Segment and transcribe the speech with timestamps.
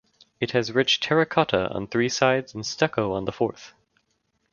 [0.39, 3.73] It has rich terracotta on three sides and stucco on the fourth.